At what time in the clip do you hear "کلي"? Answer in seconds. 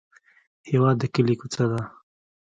1.13-1.35